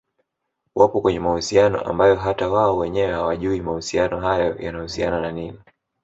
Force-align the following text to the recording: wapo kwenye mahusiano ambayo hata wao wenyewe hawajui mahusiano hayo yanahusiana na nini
wapo 0.75 1.01
kwenye 1.01 1.19
mahusiano 1.19 1.81
ambayo 1.81 2.15
hata 2.15 2.49
wao 2.49 2.77
wenyewe 2.77 3.11
hawajui 3.11 3.61
mahusiano 3.61 4.19
hayo 4.19 4.55
yanahusiana 4.59 5.21
na 5.21 5.31
nini 5.31 5.59